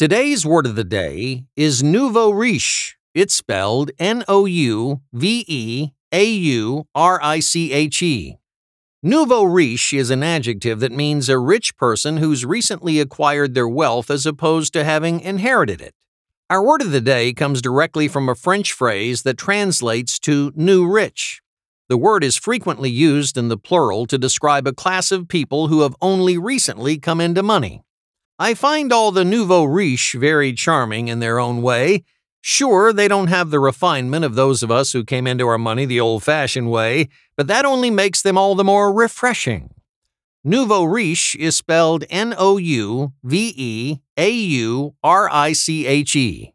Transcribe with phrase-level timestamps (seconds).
[0.00, 2.96] Today's word of the day is nouveau riche.
[3.12, 8.38] It's spelled N O U V E A U R I C H E.
[9.02, 14.10] Nouveau riche is an adjective that means a rich person who's recently acquired their wealth
[14.10, 15.92] as opposed to having inherited it.
[16.48, 20.90] Our word of the day comes directly from a French phrase that translates to new
[20.90, 21.42] rich.
[21.90, 25.82] The word is frequently used in the plural to describe a class of people who
[25.82, 27.82] have only recently come into money.
[28.42, 32.04] I find all the nouveau riche very charming in their own way.
[32.40, 35.84] Sure, they don't have the refinement of those of us who came into our money
[35.84, 39.74] the old fashioned way, but that only makes them all the more refreshing.
[40.42, 46.16] Nouveau riche is spelled N O U V E A U R I C H
[46.16, 46.54] E.